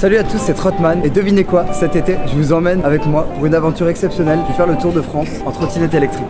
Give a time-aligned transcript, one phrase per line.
[0.00, 1.04] Salut à tous, c'est Trotman.
[1.04, 4.38] Et devinez quoi Cet été, je vous emmène avec moi pour une aventure exceptionnelle.
[4.44, 6.24] Je vais faire le tour de France en trottinette électrique.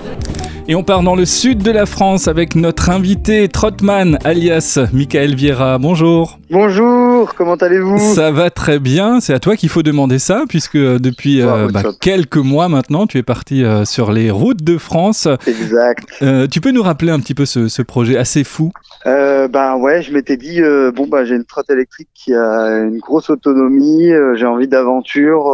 [0.69, 5.35] Et on part dans le sud de la France avec notre invité Trotman, alias Michael
[5.35, 5.79] Vieira.
[5.79, 6.39] Bonjour.
[6.51, 10.77] Bonjour, comment allez-vous Ça va très bien, c'est à toi qu'il faut demander ça, puisque
[10.77, 14.77] euh, depuis euh, bah, quelques mois maintenant, tu es parti euh, sur les routes de
[14.77, 15.29] France.
[15.47, 16.23] Exact.
[16.51, 18.73] tu peux nous rappeler un petit peu ce, projet assez fou
[19.05, 20.61] Ben ouais, je m'étais dit,
[20.95, 25.51] bon bah j'ai une trotte électrique qui a une grosse autonomie, j'ai envie d'aventure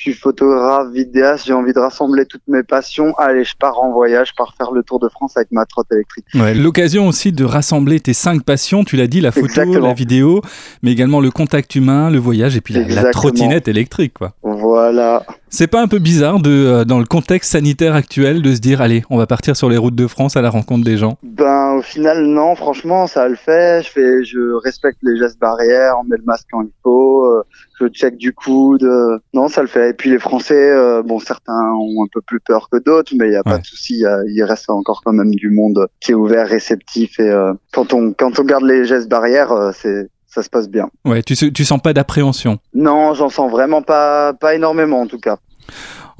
[0.00, 3.14] je suis photographe, vidéaste, j'ai envie de rassembler toutes mes passions.
[3.18, 5.88] Allez, je pars en voyage, je pars faire le Tour de France avec ma trotte
[5.92, 6.24] électrique.
[6.34, 10.40] Ouais, L'occasion aussi de rassembler tes cinq passions, tu l'as dit, la photo, la vidéo,
[10.82, 14.14] mais également le contact humain, le voyage et puis la, trottinette électrique.
[14.14, 14.32] Quoi.
[14.42, 15.22] Voilà.
[15.52, 18.80] C'est pas un peu bizarre de, euh, dans le contexte sanitaire actuel de se dire
[18.80, 21.18] allez, on va partir sur les routes de France à la rencontre des gens?
[21.24, 23.82] Ben au final non, franchement ça le fait.
[23.82, 27.42] Je fais, je respecte les gestes barrières, on met le masque quand il faut, euh,
[27.80, 28.82] je check du coude.
[28.84, 29.90] Euh, non, ça le fait.
[29.90, 33.32] Et puis les Français, bon certains ont un peu plus peur que d'autres, mais il
[33.32, 34.04] y a pas de souci.
[34.28, 37.32] Il reste encore quand même du monde qui est ouvert, réceptif et
[37.72, 40.88] quand on quand on garde les gestes barrières, c'est ça se passe bien.
[41.04, 42.58] Ouais, tu, tu sens pas d'appréhension?
[42.72, 45.38] Non, j'en sens vraiment pas, pas énormément en tout cas.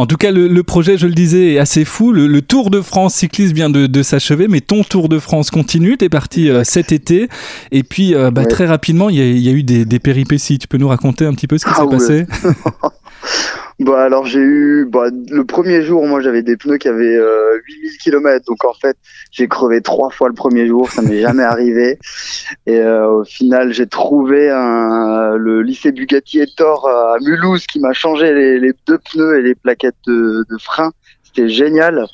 [0.00, 2.10] En tout cas, le, projet, je le disais, est assez fou.
[2.10, 5.98] Le, Tour de France cycliste vient de, s'achever, mais ton Tour de France continue.
[5.98, 7.28] Tu es parti euh, cet été.
[7.70, 10.58] Et puis, euh, bah, très rapidement, il y, a eu des, péripéties.
[10.58, 12.26] Tu peux nous raconter un petit peu ce qui ah s'est passé?
[13.80, 17.58] Bah alors j'ai eu bah, le premier jour moi j'avais des pneus qui avaient euh,
[17.66, 18.94] 8000 km donc en fait
[19.30, 20.90] j'ai crevé trois fois le premier jour.
[20.90, 21.98] Ça m'est jamais arrivé.
[22.66, 27.92] Et euh, au final j'ai trouvé un, le lycée Bugatti Thor à Mulhouse qui m'a
[27.92, 30.92] changé les, les, deux pneus et les plaquettes de, de frein.
[31.22, 32.06] C'était génial.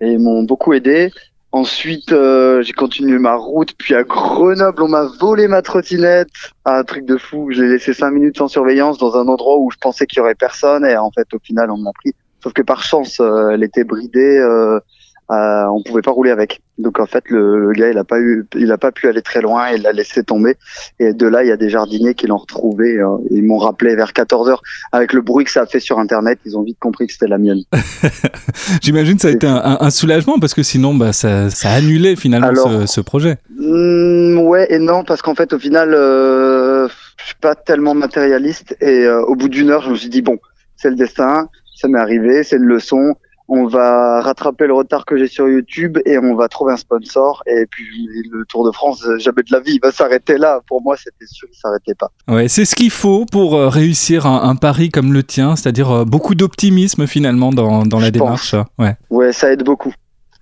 [0.00, 1.12] Et ils m'ont beaucoup aidé
[1.54, 6.26] Ensuite, euh, j'ai continué ma route, puis à Grenoble, on m'a volé ma trottinette.
[6.64, 7.52] un truc de fou.
[7.52, 10.34] J'ai laissé cinq minutes sans surveillance dans un endroit où je pensais qu'il y aurait
[10.34, 12.12] personne, et en fait, au final, on m'a pris.
[12.42, 14.36] Sauf que par chance, euh, elle était bridée.
[14.36, 14.80] Euh,
[15.30, 16.60] euh, on pouvait pas rouler avec.
[16.76, 19.40] Donc en fait, le, gars, il a pas eu, il a pas pu aller très
[19.40, 20.56] loin, il l'a laissé tomber.
[20.98, 22.98] Et de là, il y a des jardiniers qui l'ont retrouvé.
[22.98, 25.98] Euh, ils m'ont rappelé vers 14 heures avec le bruit que ça a fait sur
[25.98, 26.40] Internet.
[26.44, 27.62] Ils ont vite compris que c'était la mienne.
[28.82, 32.16] J'imagine que ça a été un, soulagement parce que sinon, bah, ça, ça a annulé
[32.16, 33.36] finalement ce, projet.
[33.56, 38.76] Mm, ouais et non parce qu'en fait, au final, euh, je suis pas tellement matérialiste.
[38.80, 40.38] Et euh, au bout d'une heure, je me suis dit bon,
[40.76, 43.14] c'est le destin, ça m'est arrivé, c'est une leçon
[43.48, 47.42] on va rattraper le retard que j'ai sur YouTube et on va trouver un sponsor.
[47.46, 50.60] Et puis le Tour de France, jamais de la vie, il va s'arrêter là.
[50.66, 52.10] Pour moi, c'était sûr, il s'arrêtait pas.
[52.28, 56.04] Ouais, c'est ce qu'il faut pour euh, réussir un, pari comme le tien, c'est-à-dire euh,
[56.04, 58.54] beaucoup d'optimisme finalement dans, dans la démarche.
[58.78, 58.96] Ouais.
[59.10, 59.92] ouais, ça aide beaucoup.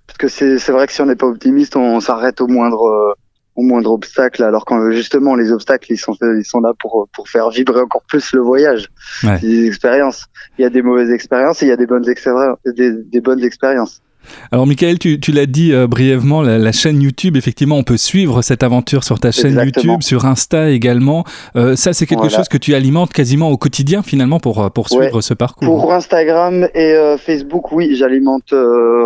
[0.07, 3.13] Parce que c'est vrai que si on n'est pas optimiste, on s'arrête au moindre euh,
[3.55, 7.29] au moindre obstacle, alors quand justement les obstacles ils sont ils sont là pour pour
[7.29, 8.89] faire vibrer encore plus le voyage,
[9.23, 9.39] ouais.
[9.39, 10.27] des expériences.
[10.57, 13.21] Il y a des mauvaises expériences et il y a des bonnes expériences, des, des
[13.21, 14.02] bonnes expériences.
[14.51, 18.41] Alors Michael, tu, tu l'as dit euh, brièvement, la, chaîne YouTube, effectivement, on peut suivre
[18.41, 21.23] cette aventure sur ta chaîne YouTube, sur Insta également.
[21.55, 24.89] Euh, ça, c'est quelque chose que tu alimentes quasiment au quotidien finalement pour, euh, pour
[24.89, 25.65] suivre ce parcours.
[25.65, 28.53] Pour Instagram et Facebook, oui, j'alimente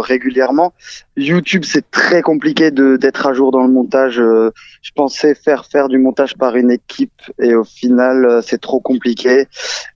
[0.01, 0.73] régulièrement.
[1.15, 4.15] YouTube, c'est très compliqué d'être à jour dans le montage.
[4.15, 9.45] je pensais faire faire du montage par une équipe et au final, c'est trop compliqué.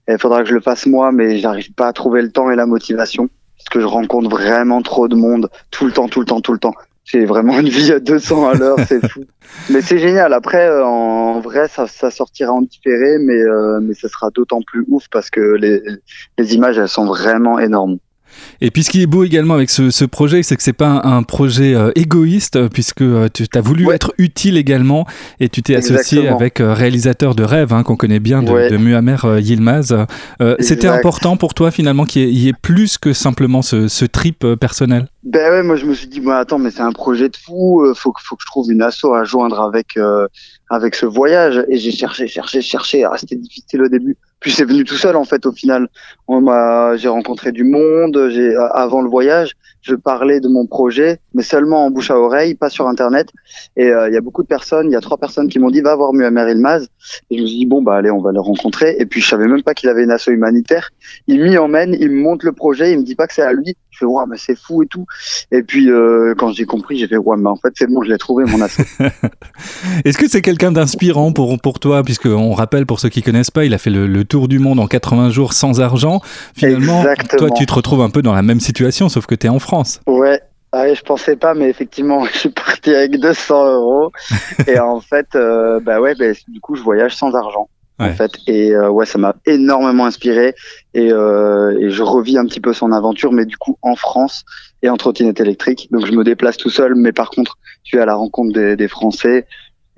[0.08, 2.56] Il faudra que je le fasse moi, mais j'arrive pas à trouver le temps et
[2.56, 3.28] la motivation
[3.62, 6.52] parce que je rencontre vraiment trop de monde tout le temps, tout le temps, tout
[6.52, 6.74] le temps.
[7.04, 9.24] J'ai vraiment une vie à 200 à l'heure, c'est fou.
[9.70, 10.32] Mais c'est génial.
[10.32, 14.62] Après, euh, en vrai, ça, ça sortira en différé, mais euh, mais ça sera d'autant
[14.62, 15.82] plus ouf parce que les,
[16.38, 17.98] les images, elles sont vraiment énormes.
[18.60, 21.22] Et puis ce qui est beau également avec ce, projet, c'est que c'est pas un,
[21.22, 25.06] projet euh, égoïste, puisque euh, tu as voulu être utile également,
[25.40, 29.16] et tu t'es associé avec euh, réalisateur de rêve, hein, qu'on connaît bien, de, Muammer
[29.40, 29.94] Yilmaz.
[30.60, 35.06] C'était important pour toi finalement qu'il y, ait plus que simplement ce, trip personnel?
[35.22, 37.84] Ben ouais, moi je me suis dit, bon, attends, mais c'est un projet de fou,
[37.94, 39.96] faut, faut que je trouve une asso à joindre avec,
[40.68, 41.64] avec ce voyage.
[41.68, 43.04] Et j'ai cherché, cherché, cherché.
[43.04, 44.16] Ah, c'était difficile au début.
[44.42, 45.88] Puis c'est venu tout seul en fait au final.
[46.26, 48.28] On m'a, j'ai rencontré du monde.
[48.30, 49.52] J'ai avant le voyage,
[49.82, 53.28] je parlais de mon projet, mais seulement en bouche à oreille, pas sur internet.
[53.76, 55.70] Et euh, il y a beaucoup de personnes, il y a trois personnes qui m'ont
[55.70, 56.88] dit va voir Muammer Ilmaz.
[57.30, 58.96] Et je me suis bon bah allez, on va le rencontrer.
[58.98, 60.90] Et puis je savais même pas qu'il avait une asso humanitaire.
[61.28, 63.52] Il m'y emmène, il me montre le projet, il me dit pas que c'est à
[63.52, 63.76] lui.
[63.92, 65.06] Je fais mais c'est fou et tout.
[65.50, 68.18] Et puis euh, quand j'ai compris, j'ai fait mais en fait c'est bon, je l'ai
[68.18, 68.80] trouvé mon asso.
[70.04, 73.50] Est-ce que c'est quelqu'un d'inspirant pour pour toi, puisque on rappelle pour ceux qui connaissent
[73.50, 76.20] pas, il a fait le tour du monde en 80 jours sans argent.
[76.56, 77.04] Finalement,
[77.36, 79.58] toi, tu te retrouves un peu dans la même situation, sauf que tu es en
[79.58, 80.00] France.
[80.06, 80.40] Ouais.
[80.74, 84.10] Ah je pensais pas, mais effectivement, je suis parti avec 200 euros.
[84.66, 87.68] et en fait, euh, bah ouais, bah, du coup, je voyage sans argent.
[87.98, 88.32] En fait.
[88.46, 90.54] Et ouais, ça m'a énormément inspiré
[90.94, 94.44] et, et, je revis un petit peu son aventure, mais du coup en France
[94.82, 95.88] et en trottinette électrique.
[95.92, 98.76] Donc je me déplace tout seul, mais par contre, je vais à la rencontre des,
[98.76, 99.46] des Français.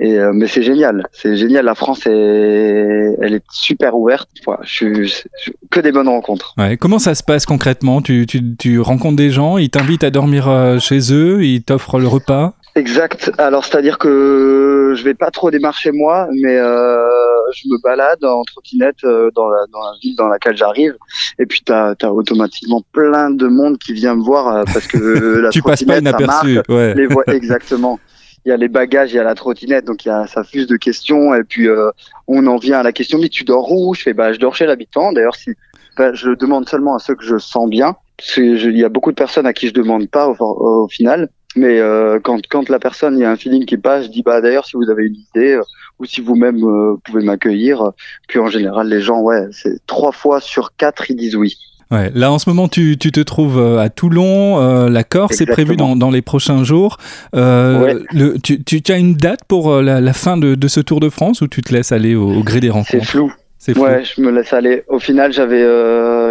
[0.01, 1.65] Et euh, mais c'est génial, c'est génial.
[1.65, 4.29] La France est, elle est super ouverte.
[4.63, 5.25] je, suis
[5.71, 6.55] que des bonnes rencontres.
[6.59, 6.77] Ouais.
[6.77, 8.03] Comment ça se passe concrètement?
[8.03, 12.01] Tu, tu, tu rencontres des gens, ils t'invitent à dormir euh, chez eux, ils t'offrent
[12.01, 12.55] le repas?
[12.77, 13.31] Exact.
[13.39, 17.07] Alors c'est-à-dire que je vais pas trop démarcher moi, mais euh,
[17.55, 20.97] je me balade en trottinette euh, dans, la, dans la ville dans laquelle j'arrive,
[21.39, 25.49] et puis t'as as automatiquement plein de monde qui vient me voir parce que la
[25.51, 26.61] tu passes pas inaperçu.
[26.69, 26.95] ouais.
[26.95, 28.01] Les exactement
[28.45, 30.45] il y a les bagages, il y a la trottinette, donc il y a, ça
[30.45, 31.35] fuse de questions.
[31.35, 31.91] Et puis euh,
[32.27, 33.95] on en vient à la question mais tu dors où?
[33.95, 35.13] Je fais bah je dors chez l'habitant.
[35.13, 35.53] D'ailleurs si
[35.97, 37.97] bah, je demande seulement à ceux que je sens bien.
[38.37, 41.31] Il y a beaucoup de personnes à qui je demande pas au, au final.
[41.57, 44.23] Mais euh, quand, quand la personne, il y a un feeling qui passe, je dis
[44.23, 45.63] bah d'ailleurs si vous avez une idée euh,
[45.99, 47.93] ou si vous-même euh, pouvez m'accueillir.
[48.27, 51.57] Puis en général les gens ouais c'est trois fois sur quatre ils disent oui.
[51.91, 55.41] Ouais, là en ce moment tu, tu te trouves euh, à Toulon, euh, la Corse
[55.41, 56.97] est prévu dans, dans, les prochains jours.
[57.37, 60.81] Euh, le, tu, tu, as une date pour euh, la, la fin de, de, ce
[60.81, 62.91] Tour de France ou tu te laisses aller au, gré des rencontres?
[62.91, 63.33] C'est flou.
[63.77, 64.83] Ouais, je me laisse aller.
[64.89, 65.63] Au final, j'avais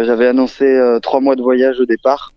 [0.04, 2.33] j'avais annoncé trois mois de voyage au départ.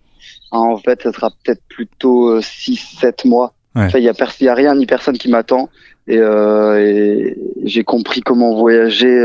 [0.51, 3.53] En fait, ça sera peut-être plutôt 6-7 mois.
[3.75, 5.69] Il n'y a, y a rien ni personne qui m'attend.
[6.07, 9.19] Et, et j'ai compris comment voyager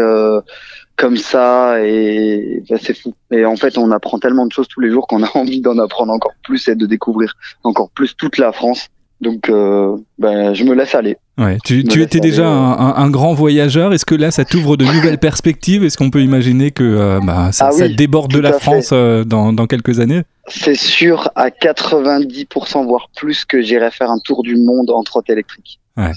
[0.97, 3.15] comme ça et bah, c'est fou.
[3.31, 5.79] Et en fait, on apprend tellement de choses tous les jours qu'on a envie d'en
[5.79, 7.35] apprendre encore plus et de découvrir
[7.65, 8.89] encore plus toute la France.
[9.23, 11.17] Donc, euh, bah, je me laisse aller.
[11.39, 12.49] Ouais, tu, tu étais déjà euh.
[12.49, 13.95] un, un, grand voyageur.
[13.95, 15.85] Est-ce que là, ça t'ouvre de nouvelles perspectives?
[15.85, 19.23] Est-ce qu'on peut imaginer que euh, bah, ça, ah ça, déborde de la France euh,
[19.23, 20.23] dans, dans, quelques années?
[20.49, 25.31] C'est sûr, à 90%, voire plus, que j'irai faire un tour du monde en trotte
[25.31, 25.79] électrique.
[25.97, 26.13] Ouais.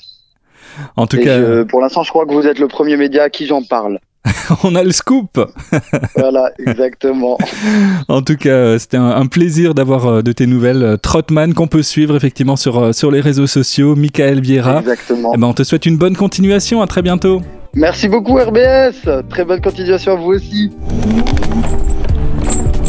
[0.96, 3.46] En tout cas, pour l'instant, je crois que vous êtes le premier média à qui
[3.46, 4.00] j'en parle.
[4.64, 5.40] on a le scoop.
[6.16, 7.38] voilà, exactement.
[8.08, 10.84] en tout cas, euh, c'était un, plaisir d'avoir euh, de tes nouvelles.
[10.84, 13.96] Euh, Trotman, qu'on peut suivre effectivement sur, sur les réseaux sociaux.
[13.96, 14.80] Michael Vieira.
[14.80, 15.32] Exactement.
[15.34, 16.82] Eh ben, on te souhaite une bonne continuation.
[16.82, 17.42] À très bientôt.
[17.74, 19.08] Merci beaucoup, RBS.
[19.30, 20.72] Très bonne continuation à vous aussi.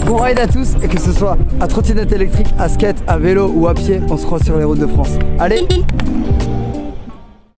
[0.06, 3.50] Bon ride à tous, et que ce soit à trottinette électrique, à skate, à vélo
[3.52, 5.18] ou à pied, on se croit sur les routes de France.
[5.40, 5.66] Allez